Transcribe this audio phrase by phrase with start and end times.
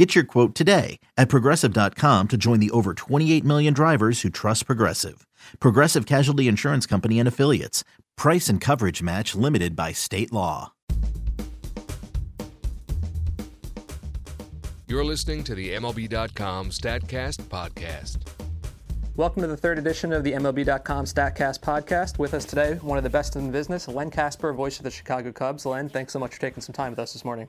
[0.00, 4.64] Get your quote today at progressive.com to join the over 28 million drivers who trust
[4.64, 5.26] Progressive.
[5.58, 7.84] Progressive Casualty Insurance Company and Affiliates.
[8.16, 10.72] Price and coverage match limited by state law.
[14.88, 18.26] You're listening to the MLB.com StatCast podcast.
[19.16, 22.18] Welcome to the third edition of the MLB.com StatCast podcast.
[22.18, 24.90] With us today, one of the best in the business, Len Kasper, voice of the
[24.90, 25.66] Chicago Cubs.
[25.66, 27.48] Len, thanks so much for taking some time with us this morning.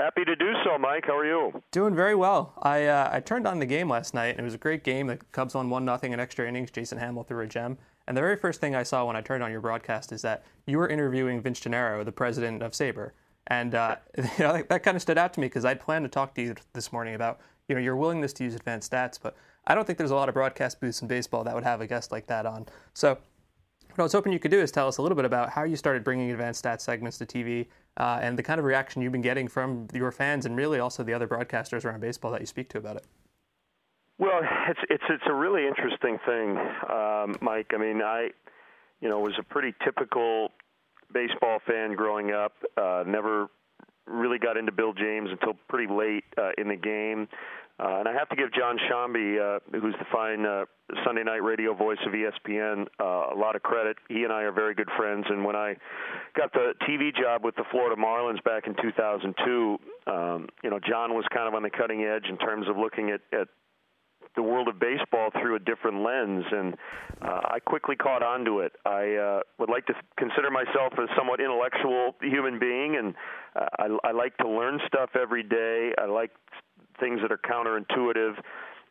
[0.00, 1.04] Happy to do so, Mike.
[1.06, 1.62] How are you?
[1.72, 2.54] Doing very well.
[2.62, 5.08] I uh, I turned on the game last night, and it was a great game.
[5.08, 6.70] The Cubs won one nothing in extra innings.
[6.70, 7.76] Jason Hammel threw a gem.
[8.08, 10.42] And the very first thing I saw when I turned on your broadcast is that
[10.66, 13.10] you were interviewing Vince Gennaro, the president of SABR.
[13.48, 16.08] And uh, you know, that, kind of stood out to me because I'd planned to
[16.08, 19.36] talk to you this morning about you know your willingness to use advanced stats, but
[19.66, 21.86] I don't think there's a lot of broadcast booths in baseball that would have a
[21.86, 22.64] guest like that on.
[22.94, 23.18] So
[24.00, 25.76] I was hoping you could do is tell us a little bit about how you
[25.76, 29.20] started bringing advanced stats segments to TV uh, and the kind of reaction you've been
[29.20, 32.68] getting from your fans and really also the other broadcasters around baseball that you speak
[32.70, 33.06] to about it.
[34.18, 36.58] Well, it's it's it's a really interesting thing,
[36.90, 37.68] um, Mike.
[37.72, 38.28] I mean, I,
[39.00, 40.50] you know, was a pretty typical
[41.12, 42.52] baseball fan growing up.
[42.76, 43.48] Uh, never
[44.06, 47.28] really got into Bill James until pretty late uh, in the game.
[47.80, 50.66] Uh, and I have to give Jon Sciambi, uh, who's the fine uh,
[51.02, 53.96] Sunday night radio voice of ESPN, uh, a lot of credit.
[54.08, 55.24] He and I are very good friends.
[55.30, 55.76] And when I
[56.36, 61.14] got the TV job with the Florida Marlins back in 2002, um, you know, John
[61.14, 63.48] was kind of on the cutting edge in terms of looking at, at
[64.36, 66.74] the world of baseball through a different lens, and
[67.22, 68.72] uh, I quickly caught on to it.
[68.84, 73.14] I uh, would like to consider myself a somewhat intellectual human being, and
[73.56, 75.92] uh, I, I like to learn stuff every day.
[75.98, 76.30] I like
[77.00, 78.34] things that are counterintuitive,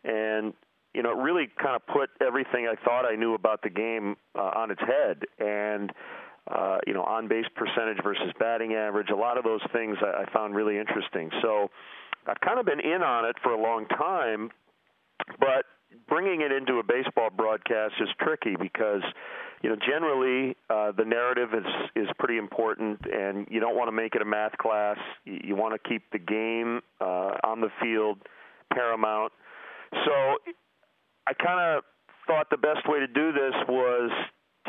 [0.03, 0.53] and
[0.93, 4.15] you know, it really kind of put everything I thought I knew about the game
[4.35, 5.23] uh, on its head.
[5.39, 5.91] And
[6.47, 10.23] uh, you know, on base percentage versus batting average, a lot of those things I,
[10.23, 11.29] I found really interesting.
[11.41, 11.69] So
[12.25, 14.49] I've kind of been in on it for a long time,
[15.39, 15.65] but
[16.07, 19.01] bringing it into a baseball broadcast is tricky because
[19.61, 21.65] you know generally uh, the narrative is
[21.95, 24.97] is pretty important and you don't want to make it a math class.
[25.25, 28.17] You, you want to keep the game uh, on the field
[28.73, 29.31] paramount.
[30.05, 30.37] So
[31.27, 31.83] i kind of
[32.27, 34.11] thought the best way to do this was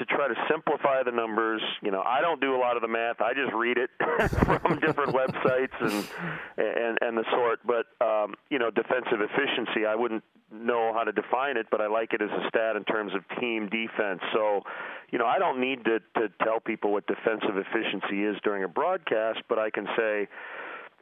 [0.00, 1.62] to try to simplify the numbers.
[1.82, 3.20] You know, I don't do a lot of the math.
[3.20, 3.90] I just read it
[4.62, 6.08] from different websites and
[6.56, 7.60] and and the sort.
[7.64, 11.86] But um, you know, defensive efficiency, I wouldn't know how to define it, but I
[11.86, 14.20] like it as a stat in terms of team defense.
[14.32, 14.62] So,
[15.12, 18.68] you know, I don't need to to tell people what defensive efficiency is during a
[18.68, 20.28] broadcast, but I can say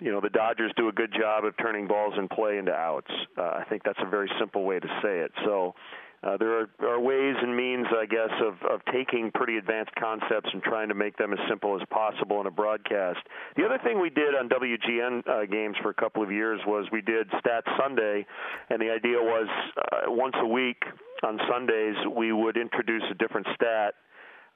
[0.00, 3.10] you know the Dodgers do a good job of turning balls in play into outs.
[3.36, 5.32] Uh, I think that's a very simple way to say it.
[5.44, 5.74] So,
[6.22, 10.50] uh, there are, are ways and means, I guess, of, of taking pretty advanced concepts
[10.52, 13.20] and trying to make them as simple as possible in a broadcast.
[13.56, 16.86] The other thing we did on WGN uh, games for a couple of years was
[16.90, 18.26] we did Stats Sunday,
[18.70, 20.82] and the idea was uh, once a week
[21.24, 23.94] on Sundays we would introduce a different stat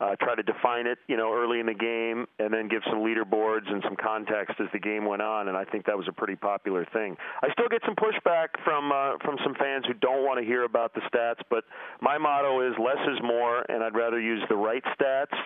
[0.02, 2.98] uh, try to define it, you know, early in the game, and then give some
[3.00, 5.46] leaderboards and some context as the game went on.
[5.48, 7.16] And I think that was a pretty popular thing.
[7.42, 10.64] I still get some pushback from uh, from some fans who don't want to hear
[10.64, 11.64] about the stats, but
[12.00, 15.36] my motto is less is more, and I'd rather use the right stats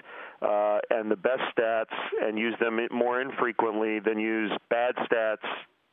[0.40, 5.44] uh, and the best stats and use them more infrequently than use bad stats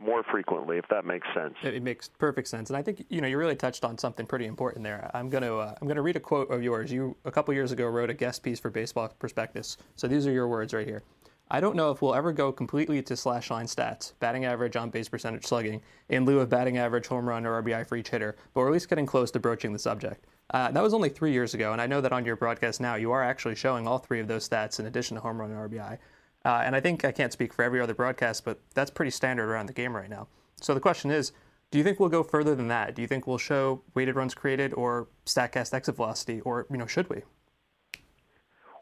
[0.04, 1.56] more frequently, if that makes sense.
[1.64, 4.46] It, makes perfect sense, and I think you know you really touched on something pretty
[4.46, 5.10] important there.
[5.14, 6.92] I'm going to uh, I'm going to read a quote of yours.
[6.92, 10.32] You a couple years ago wrote a guest piece for Baseball Prospectus, so these are
[10.32, 11.04] your words right here.
[11.52, 14.90] I don't know if we'll ever go completely to slash line stats, batting average, on
[14.90, 18.36] base percentage, slugging, in lieu of batting average, home run, or RBI for each hitter,
[18.54, 20.26] but we're at least getting close to broaching the subject.
[20.50, 22.96] Uh, that was only three years ago, and I know that on your broadcast now
[22.96, 25.72] you are actually showing all three of those stats in addition to home run and
[25.72, 25.98] RBI.
[26.46, 29.50] Uh, and I think I can't speak for every other broadcast, but that's pretty standard
[29.50, 30.28] around the game right now.
[30.62, 31.32] So the question is,
[31.72, 32.96] do you think we'll go further than that?
[32.96, 36.86] Do you think we'll show weighted runs created or Statcast exit velocity, or you know,
[36.86, 37.24] should we?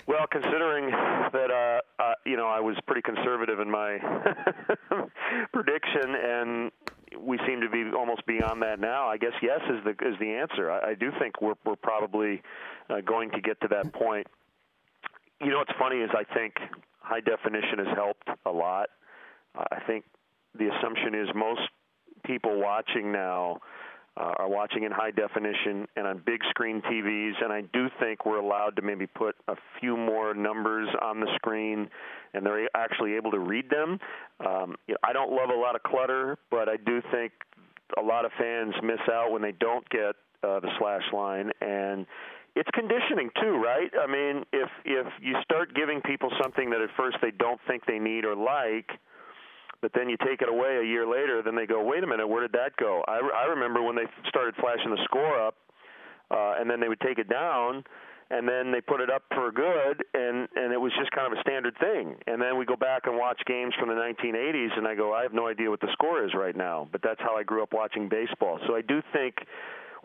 [0.07, 3.97] Well, considering that uh, uh, you know I was pretty conservative in my
[5.53, 6.71] prediction, and
[7.17, 9.07] we seem to be almost beyond that now.
[9.07, 10.69] I guess yes is the is the answer.
[10.69, 12.41] I, I do think we're we're probably
[12.89, 14.27] uh, going to get to that point.
[15.43, 16.53] You know what's funny is I think
[16.99, 18.89] high definition has helped a lot.
[19.57, 20.05] Uh, I think
[20.57, 21.61] the assumption is most
[22.25, 23.59] people watching now
[24.17, 27.43] uh, are watching in high definition and on big screen TVs.
[27.43, 31.27] And I do think we're allowed to maybe put a few more numbers on the
[31.35, 31.89] screen,
[32.33, 33.99] and they're actually able to read them.
[34.45, 37.31] Um, you know, I don't love a lot of clutter, but I do think
[37.97, 42.05] a lot of fans miss out when they don't get uh, the slash line and
[42.55, 43.91] it's conditioning too, right?
[43.95, 47.85] I mean, if if you start giving people something that at first they don't think
[47.85, 48.91] they need or like,
[49.81, 52.27] but then you take it away a year later, then they go, wait a minute,
[52.27, 53.03] where did that go?
[53.07, 55.55] I, I remember when they started flashing the score up,
[56.29, 57.83] uh, and then they would take it down,
[58.29, 61.37] and then they put it up for good, and and it was just kind of
[61.37, 62.15] a standard thing.
[62.27, 65.23] And then we go back and watch games from the 1980s, and I go, I
[65.23, 67.71] have no idea what the score is right now, but that's how I grew up
[67.71, 68.59] watching baseball.
[68.67, 69.35] So I do think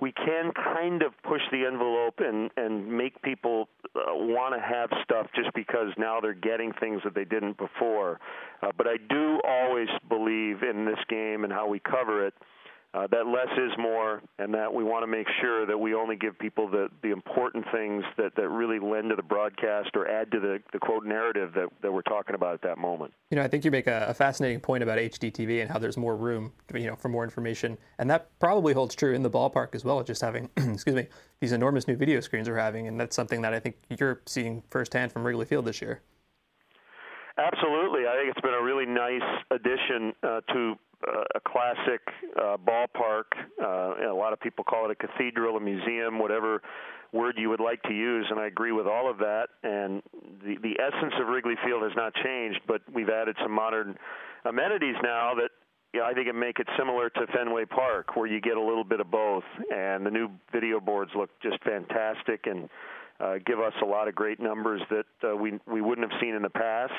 [0.00, 4.90] we can kind of push the envelope and and make people uh, want to have
[5.02, 8.20] stuff just because now they're getting things that they didn't before.
[8.62, 12.34] Uh, but I do always believe in this game and how we cover it
[12.96, 16.16] uh, that less is more, and that we want to make sure that we only
[16.16, 20.30] give people the, the important things that, that really lend to the broadcast or add
[20.32, 23.12] to the, the quote narrative that, that we're talking about at that moment.
[23.30, 25.98] You know, I think you make a, a fascinating point about HDTV and how there's
[25.98, 29.74] more room, you know, for more information, and that probably holds true in the ballpark
[29.74, 30.02] as well.
[30.02, 31.06] Just having, excuse me,
[31.40, 34.62] these enormous new video screens we're having, and that's something that I think you're seeing
[34.70, 36.00] firsthand from Wrigley Field this year.
[37.38, 39.20] Absolutely, I think it's been a really nice
[39.50, 40.76] addition uh, to
[41.34, 42.00] a classic
[42.38, 43.24] uh, ballpark.
[43.62, 46.62] Uh, a lot of people call it a cathedral, a museum, whatever
[47.12, 49.48] word you would like to use, and I agree with all of that.
[49.62, 50.02] And
[50.44, 53.96] the the essence of Wrigley Field has not changed, but we've added some modern
[54.44, 55.50] amenities now that
[55.92, 58.60] you know, I think it make it similar to Fenway Park, where you get a
[58.60, 59.44] little bit of both.
[59.74, 62.68] And the new video boards look just fantastic and
[63.20, 66.34] uh, give us a lot of great numbers that uh, we we wouldn't have seen
[66.34, 66.92] in the past.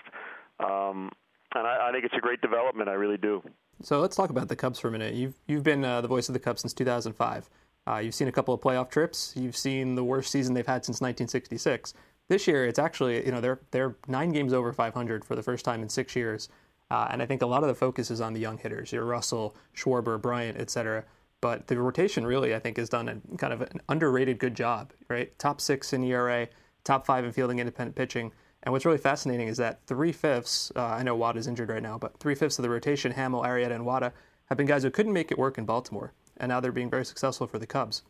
[0.59, 1.11] Um,
[1.55, 2.89] and I, I think it's a great development.
[2.89, 3.41] I really do.
[3.81, 5.13] So let's talk about the Cubs for a minute.
[5.13, 7.49] You've you've been uh, the voice of the Cubs since 2005.
[7.87, 9.33] Uh, you've seen a couple of playoff trips.
[9.35, 11.93] You've seen the worst season they've had since 1966.
[12.27, 15.63] This year, it's actually you know they're they're nine games over 500 for the first
[15.63, 16.49] time in six years,
[16.91, 19.05] uh, and I think a lot of the focus is on the young hitters, your
[19.05, 21.05] Russell, Schwarber, Bryant, etc.
[21.39, 24.91] But the rotation really, I think, has done a kind of an underrated good job.
[25.07, 26.49] Right, top six in ERA,
[26.83, 28.33] top five in fielding independent pitching.
[28.63, 31.97] And what's really fascinating is that three fifths, uh, I know Wada's injured right now,
[31.97, 34.13] but three fifths of the rotation, Hammel, Arrieta, and Wada,
[34.47, 36.13] have been guys who couldn't make it work in Baltimore.
[36.37, 38.03] And now they're being very successful for the Cubs.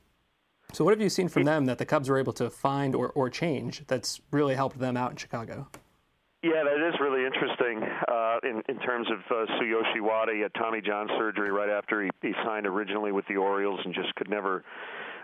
[0.73, 3.09] So, what have you seen from them that the Cubs were able to find or,
[3.09, 5.67] or change that's really helped them out in Chicago?
[6.43, 10.33] Yeah, that is really interesting uh, in, in terms of uh, Tsuyoshi Wada.
[10.33, 13.93] He had Tommy John surgery right after he, he signed originally with the Orioles and
[13.93, 14.63] just could never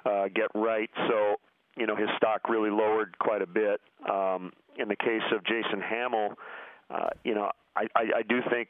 [0.05, 0.89] uh, get right.
[1.07, 1.35] So,
[1.77, 3.79] you know, his stock really lowered quite a bit.
[4.09, 6.33] Um, in the case of Jason Hammel,
[6.89, 8.69] uh, you know, I, I, I do think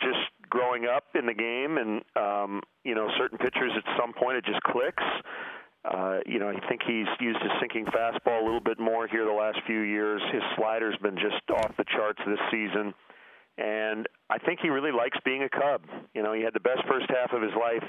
[0.00, 0.18] just
[0.48, 4.44] growing up in the game and um, you know certain pitchers at some point it
[4.44, 5.02] just clicks.
[5.84, 9.24] Uh, you know, I think he's used his sinking fastball a little bit more here
[9.24, 10.20] the last few years.
[10.32, 12.92] His slider's been just off the charts this season.
[13.58, 15.82] And I think he really likes being a Cub.
[16.14, 17.82] You know, he had the best first half of his life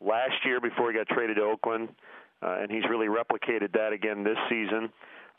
[0.00, 1.88] last year before he got traded to Oakland,
[2.42, 4.90] uh, and he's really replicated that again this season.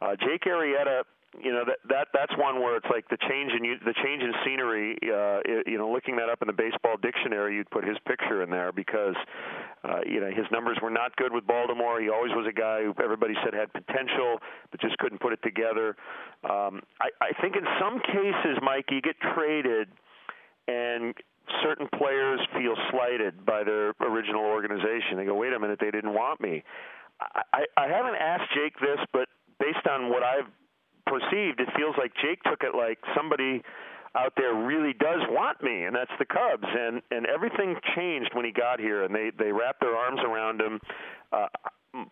[0.01, 1.03] Uh, Jake Arrieta
[1.39, 4.33] you know that that that's one where it's like the change in the change in
[4.43, 4.97] scenery.
[5.03, 8.43] Uh, it, you know, looking that up in the baseball dictionary, you'd put his picture
[8.43, 9.15] in there because
[9.83, 12.01] uh, you know his numbers were not good with Baltimore.
[12.01, 14.39] He always was a guy who everybody said had potential,
[14.71, 15.95] but just couldn't put it together.
[16.43, 19.87] Um, I, I think in some cases, Mike, you get traded,
[20.67, 21.15] and
[21.63, 25.15] certain players feel slighted by their original organization.
[25.15, 26.63] They go, "Wait a minute, they didn't want me."
[27.21, 30.49] I, I, I haven't asked Jake this, but based on what I've
[31.05, 33.61] perceived, it feels like Jake took it like somebody
[34.15, 36.67] out there really does want me, and that's the Cubs.
[36.67, 40.61] And and everything changed when he got here, and they they wrapped their arms around
[40.61, 40.79] him.
[41.31, 41.47] Uh,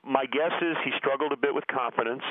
[0.04, 2.24] my guess is he struggled a bit with confidence,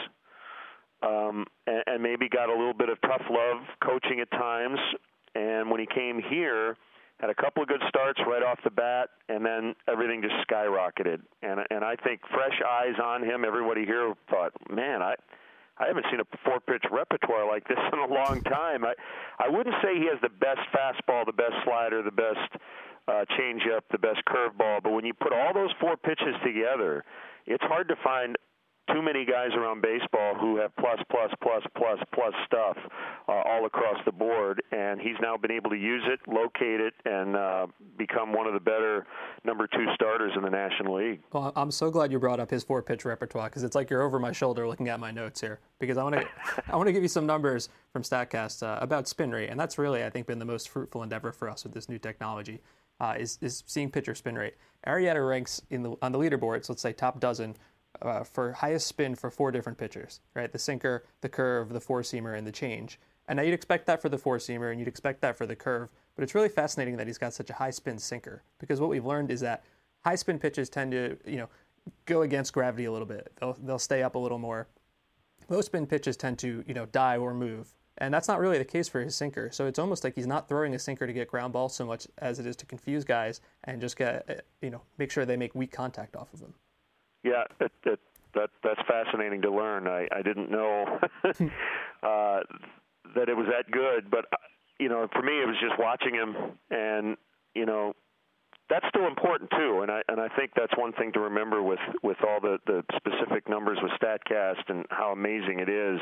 [1.02, 4.78] um, and, and maybe got a little bit of tough love coaching at times.
[5.34, 6.76] And when he came here,
[7.20, 11.20] had a couple of good starts right off the bat, and then everything just skyrocketed.
[11.42, 13.44] And and I think fresh eyes on him.
[13.44, 15.14] Everybody here thought, man, I
[15.78, 18.84] I haven't seen a four pitch repertoire like this in a long time.
[18.84, 18.94] I
[19.38, 22.50] I wouldn't say he has the best fastball, the best slider, the best
[23.08, 27.04] uh, changeup, the best curveball, but when you put all those four pitches together,
[27.46, 28.36] it's hard to find
[28.92, 32.76] too many guys around baseball who have plus, plus, plus, plus, plus stuff
[33.28, 36.94] uh, all across the board, and he's now been able to use it, locate it,
[37.04, 37.66] and uh,
[37.96, 39.06] become one of the better
[39.44, 41.20] number two starters in the National League.
[41.32, 44.02] Well, I'm so glad you brought up his four pitch repertoire because it's like you're
[44.02, 46.26] over my shoulder looking at my notes here because I want to
[46.72, 49.78] I want to give you some numbers from Statcast uh, about spin rate, and that's
[49.78, 52.60] really I think been the most fruitful endeavor for us with this new technology.
[53.00, 54.54] uh, is is seeing pitcher spin rate.
[54.86, 57.56] Arrieta ranks in the on the leaderboard, so let's say top dozen
[58.02, 60.50] uh, for highest spin for four different pitchers, right?
[60.52, 62.98] The sinker, the curve, the four seamer, and the change.
[63.28, 65.56] And now you'd expect that for the four seamer, and you'd expect that for the
[65.56, 65.90] curve.
[66.14, 69.04] But it's really fascinating that he's got such a high spin sinker because what we've
[69.04, 69.62] learned is that
[70.04, 71.48] high spin pitches tend to, you know,
[72.06, 73.32] go against gravity a little bit.
[73.38, 74.66] They'll they'll stay up a little more.
[75.48, 77.74] Low spin pitches tend to, you know, die or move.
[77.98, 79.50] And that's not really the case for his sinker.
[79.50, 82.06] So it's almost like he's not throwing a sinker to get ground balls so much
[82.18, 85.54] as it is to confuse guys and just get, you know, make sure they make
[85.54, 86.54] weak contact off of him.
[87.22, 88.00] Yeah, it, it,
[88.34, 89.86] that that's fascinating to learn.
[89.86, 90.84] I, I didn't know
[91.24, 92.40] uh,
[93.14, 94.26] that it was that good, but
[94.78, 96.36] you know, for me, it was just watching him,
[96.70, 97.16] and
[97.54, 97.94] you know,
[98.70, 99.80] that's still important too.
[99.82, 102.84] And I and I think that's one thing to remember with with all the the
[102.96, 106.00] specific numbers with Statcast and how amazing it is.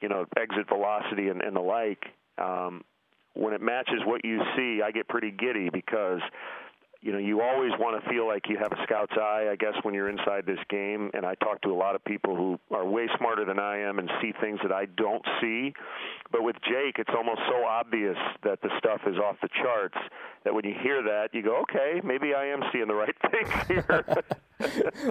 [0.00, 2.04] You know, exit velocity and, and the like.
[2.38, 2.82] Um,
[3.34, 6.20] when it matches what you see, I get pretty giddy because
[7.02, 9.72] you know, you always want to feel like you have a scout's eye, I guess,
[9.82, 11.10] when you're inside this game.
[11.14, 13.98] And I talk to a lot of people who are way smarter than I am
[13.98, 15.72] and see things that I don't see.
[16.30, 19.96] But with Jake, it's almost so obvious that the stuff is off the charts
[20.44, 23.66] that when you hear that, you go, okay, maybe I am seeing the right things
[23.66, 24.04] here.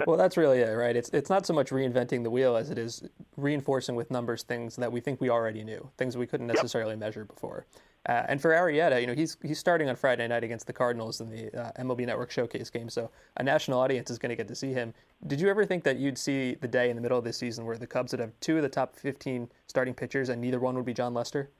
[0.05, 0.95] well, that's really it, right?
[0.95, 3.03] It's it's not so much reinventing the wheel as it is
[3.35, 6.99] reinforcing with numbers things that we think we already knew, things we couldn't necessarily yep.
[6.99, 7.65] measure before.
[8.09, 11.21] Uh, and for Arrieta, you know, he's he's starting on Friday night against the Cardinals
[11.21, 14.47] in the uh, MLB Network Showcase game, so a national audience is going to get
[14.47, 14.95] to see him.
[15.27, 17.65] Did you ever think that you'd see the day in the middle of this season
[17.65, 20.73] where the Cubs would have two of the top 15 starting pitchers and neither one
[20.73, 21.51] would be Jon Lester?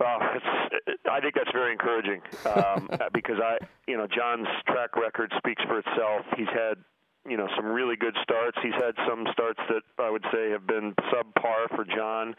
[0.00, 0.18] Well,
[1.10, 5.80] I think that's very encouraging um, because I, you know, Jon's track record speaks for
[5.80, 6.24] itself.
[6.38, 6.78] He's had
[7.28, 8.56] you know some really good starts.
[8.62, 12.34] He's had some starts that I would say have been subpar for Jon.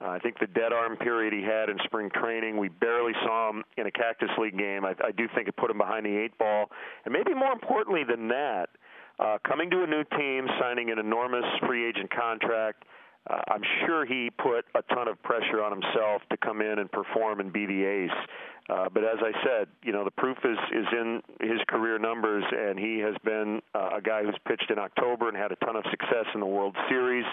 [0.00, 3.50] Uh, I think the dead arm period he had in spring training, we barely saw
[3.50, 4.84] him in a Cactus League game.
[4.84, 6.70] I, I do think it put him behind the eight ball.
[7.04, 8.70] And maybe more importantly than that,
[9.18, 12.84] uh, coming to a new team, signing an enormous free agent contract,
[13.30, 16.90] uh, I'm sure he put a ton of pressure on himself to come in and
[16.92, 18.28] perform and be the ace.
[18.68, 22.44] Uh, but as I said, you know, the proof is is in his career numbers,
[22.50, 25.76] and he has been uh, a guy who's pitched in October and had a ton
[25.76, 27.24] of success in the World Series.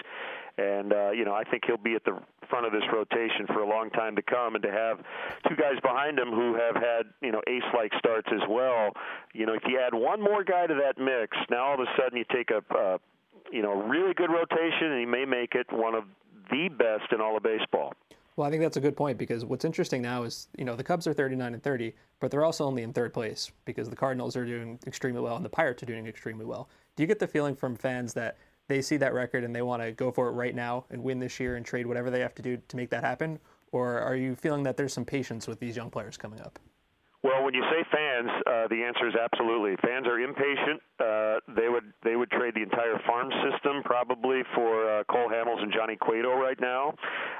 [0.58, 2.18] And uh, you know, I think he'll be at the
[2.48, 4.54] front of this rotation for a long time to come.
[4.54, 4.98] And to have
[5.48, 8.90] two guys behind him who have had you know ace-like starts as well,
[9.32, 11.86] you know, if you add one more guy to that mix, now all of a
[11.96, 12.98] sudden you take a uh,
[13.50, 16.04] you know really good rotation, and he may make it one of
[16.50, 17.94] the best in all of baseball.
[18.36, 20.84] Well, I think that's a good point because what's interesting now is, you know, the
[20.84, 24.36] Cubs are 39 and 30, but they're also only in third place because the Cardinals
[24.36, 26.70] are doing extremely well and the Pirates are doing extremely well.
[26.96, 28.38] Do you get the feeling from fans that
[28.72, 31.18] they see that record and they want to go for it right now and win
[31.18, 33.38] this year and trade whatever they have to do to make that happen?
[33.70, 36.58] Or are you feeling that there's some patience with these young players coming up?
[37.22, 39.76] Well, when you say fans, uh, the answer is absolutely.
[39.80, 40.82] Fans are impatient.
[40.98, 45.62] Uh, they would they would trade the entire farm system probably for uh, Cole Hamels
[45.62, 46.94] and Johnny Cueto right now.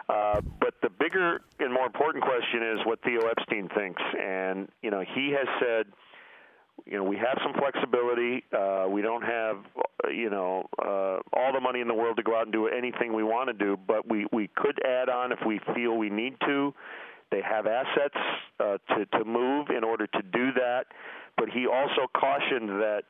[0.08, 4.92] Uh, but the bigger and more important question is what Theo Epstein thinks, and you
[4.92, 5.86] know he has said
[6.86, 8.44] you know we have some flexibility.
[8.56, 9.56] Uh, we don't have
[10.10, 13.12] you know uh, all the money in the world to go out and do anything
[13.12, 16.36] we want to do, but we we could add on if we feel we need
[16.46, 16.74] to.
[17.30, 18.16] They have assets
[18.60, 20.84] uh, to to move in order to do that,
[21.36, 23.02] but he also cautioned that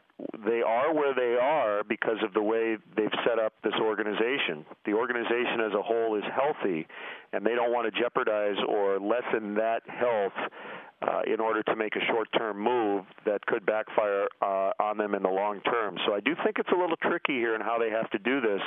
[0.46, 4.64] they are where they are because of the way they've set up this organization.
[4.84, 6.86] The organization as a whole is healthy,
[7.32, 10.32] and they don't want to jeopardize or lessen that health
[11.02, 15.22] uh, in order to make a short-term move that could backfire uh, on them in
[15.22, 15.96] the long term.
[16.06, 18.40] So I do think it's a little tricky here in how they have to do
[18.40, 18.60] this,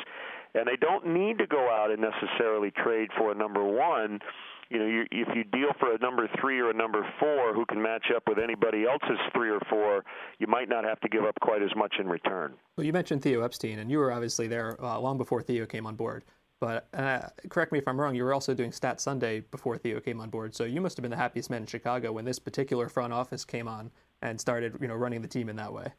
[0.54, 4.20] and they don't need to go out and necessarily trade for a number one.
[4.70, 7.66] You know, you, if you deal for a number three or a number four who
[7.66, 10.04] can match up with anybody else's three or four,
[10.40, 12.54] you might not have to give up quite as much in return.
[12.76, 15.86] Well, you mentioned Theo Epstein, and you were obviously there uh, long before Theo came
[15.86, 16.24] on board.
[16.60, 20.00] But uh, correct me if I'm wrong, you were also doing Stat Sunday before Theo
[20.00, 20.56] came on board.
[20.56, 23.46] So you must have been the happiest man in Chicago when this particular front office
[23.46, 23.92] came on
[24.22, 25.92] and started, you know, running the team in that way.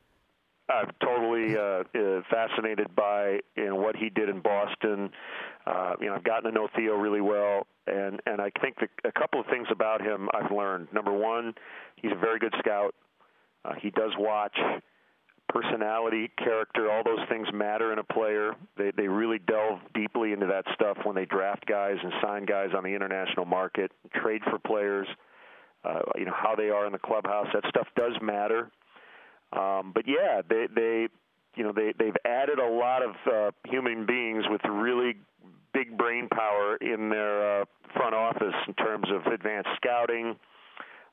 [0.68, 5.10] I'm totally uh, uh, fascinated by you know what he did in Boston.
[5.66, 8.88] Uh, you know, I've gotten to know Theo really well, and and I think the,
[9.08, 10.88] a couple of things about him I've learned.
[10.92, 11.54] Number one,
[11.96, 12.94] he's a very good scout.
[13.64, 14.56] Uh, he does watch
[15.48, 18.52] personality, character, all those things matter in a player.
[18.76, 22.70] They they really delve deeply into that stuff when they draft guys and sign guys
[22.76, 25.08] on the international market, trade for players.
[25.84, 27.46] Uh, you know how they are in the clubhouse.
[27.54, 28.70] That stuff does matter.
[29.52, 31.08] Um, but yeah, they they
[31.54, 35.16] you know they they've added a lot of uh, human beings with really
[35.76, 37.64] big brain power in their uh,
[37.94, 40.36] front office in terms of advanced scouting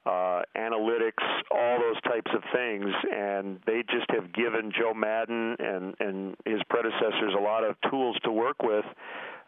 [0.06, 5.96] uh, analytics, all those types of things, and they just have given Joe Maddon and
[6.00, 8.86] and his predecessors a lot of tools to work with.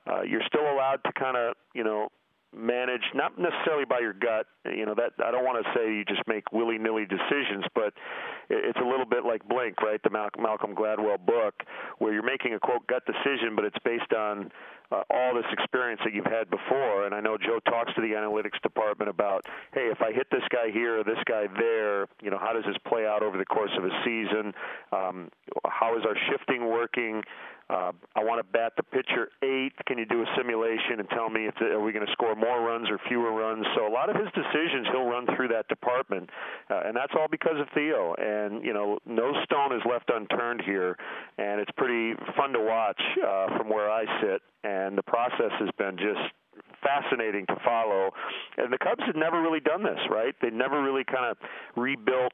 [0.08, 2.10] Uh, you're still allowed to kind of you know
[2.56, 6.06] manage not necessarily by your gut you know that I don't want to say you
[6.06, 7.94] just make willy-nilly decisions but
[8.50, 11.56] it's a little bit like Blink right the Malcolm Gladwell book
[12.00, 14.52] where you're making a quote gut decision but it's based on
[14.92, 17.06] uh, all this experience that you've had before.
[17.06, 20.44] And I know Joe talks to the analytics department about, hey, if I hit this
[20.52, 23.46] guy here or this guy there, you know, how does this play out over the
[23.46, 24.54] course of a season?
[24.92, 25.30] Um,
[25.66, 27.24] how is our shifting working?
[27.68, 29.82] Uh, I want to bat the pitcher eighth.
[29.88, 32.36] Can you do a simulation and tell me if the, are we going to score
[32.36, 33.66] more runs or fewer runs?
[33.76, 36.30] So a lot of his decisions he'll run through that department,
[36.70, 38.14] uh, and that's all because of Theo.
[38.20, 40.96] And you know, no stone is left unturned here,
[41.40, 44.42] and it's pretty fun to watch uh, from where I sit.
[44.64, 46.22] And the process has been just
[46.82, 48.12] fascinating to follow.
[48.58, 50.36] And the Cubs had never really done this, right?
[50.42, 51.38] They never really kind of
[51.76, 52.34] rebuilt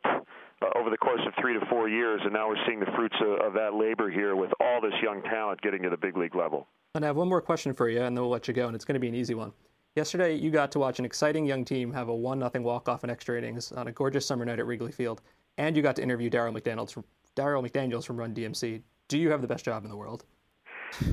[0.62, 3.16] uh, over the course of three to four years, and now we're seeing the fruits
[3.22, 6.36] of, of that labor here with all this young talent getting to the big league
[6.36, 6.68] level.
[6.96, 8.76] And I have one more question for you, and then we'll let you go, and
[8.76, 9.54] it's going to be an easy one.
[9.96, 13.04] Yesterday, you got to watch an exciting young team have a 1 0 walk off
[13.04, 15.22] in extra innings on a gorgeous summer night at Wrigley Field,
[15.58, 17.04] and you got to interview Darryl McDaniels from,
[17.36, 18.82] Darryl McDaniels from Run DMC.
[19.08, 20.26] Do you have the best job in the world?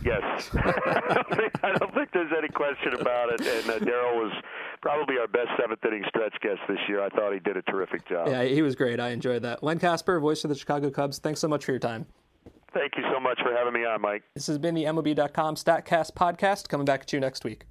[0.04, 3.40] Yes, I, don't think, I don't think there's any question about it.
[3.40, 4.32] And uh, Darryl was
[4.80, 7.02] probably our best seventh inning stretch guest this year.
[7.02, 8.28] I thought he did a terrific job.
[8.28, 9.00] Yeah, he was great.
[9.00, 9.62] I enjoyed that.
[9.62, 11.18] Len Kasper, voice of the Chicago Cubs.
[11.18, 12.06] Thanks so much for your time.
[12.74, 14.22] Thank you so much for having me on, Mike.
[14.34, 16.68] This has been the MLB.com StatCast podcast.
[16.68, 17.64] Coming back at you next week.